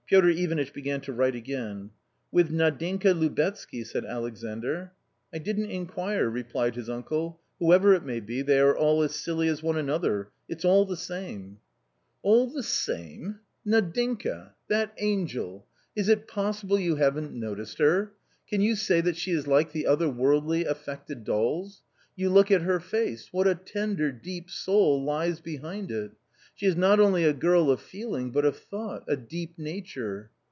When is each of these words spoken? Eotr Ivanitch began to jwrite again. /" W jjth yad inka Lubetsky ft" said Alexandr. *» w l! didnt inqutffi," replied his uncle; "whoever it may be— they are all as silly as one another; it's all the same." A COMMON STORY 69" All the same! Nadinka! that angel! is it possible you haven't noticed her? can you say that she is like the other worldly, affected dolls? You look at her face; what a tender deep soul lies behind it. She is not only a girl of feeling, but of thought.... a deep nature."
Eotr 0.11 0.35
Ivanitch 0.37 0.73
began 0.73 0.99
to 0.99 1.13
jwrite 1.13 1.35
again. 1.37 1.89
/" 2.05 2.33
W 2.35 2.53
jjth 2.53 2.59
yad 2.59 2.79
inka 2.81 3.17
Lubetsky 3.17 3.79
ft" 3.79 3.87
said 3.93 4.03
Alexandr. 4.03 4.91
*» 5.09 5.31
w 5.31 5.31
l! 5.31 5.39
didnt 5.39 5.69
inqutffi," 5.95 6.33
replied 6.33 6.75
his 6.75 6.89
uncle; 6.89 7.39
"whoever 7.59 7.93
it 7.93 8.03
may 8.03 8.19
be— 8.19 8.41
they 8.41 8.59
are 8.59 8.77
all 8.77 9.01
as 9.03 9.15
silly 9.15 9.47
as 9.47 9.63
one 9.63 9.77
another; 9.77 10.27
it's 10.49 10.65
all 10.65 10.83
the 10.83 10.97
same." 10.97 11.59
A 12.25 12.27
COMMON 12.27 12.27
STORY 12.27 12.33
69" 12.33 12.35
All 12.35 12.47
the 12.47 12.63
same! 12.63 13.39
Nadinka! 13.65 14.51
that 14.67 14.93
angel! 14.97 15.65
is 15.95 16.09
it 16.09 16.27
possible 16.27 16.77
you 16.77 16.97
haven't 16.97 17.31
noticed 17.33 17.77
her? 17.79 18.11
can 18.49 18.59
you 18.59 18.75
say 18.75 18.99
that 18.99 19.15
she 19.15 19.31
is 19.31 19.47
like 19.47 19.71
the 19.71 19.87
other 19.87 20.09
worldly, 20.09 20.65
affected 20.65 21.23
dolls? 21.23 21.83
You 22.17 22.31
look 22.31 22.51
at 22.51 22.63
her 22.63 22.81
face; 22.81 23.29
what 23.31 23.47
a 23.47 23.55
tender 23.55 24.11
deep 24.11 24.49
soul 24.49 25.01
lies 25.01 25.39
behind 25.39 25.89
it. 25.89 26.11
She 26.53 26.65
is 26.67 26.75
not 26.75 26.99
only 26.99 27.23
a 27.23 27.33
girl 27.33 27.71
of 27.71 27.81
feeling, 27.81 28.31
but 28.31 28.45
of 28.45 28.55
thought.... 28.55 29.05
a 29.07 29.15
deep 29.15 29.57
nature." 29.57 30.29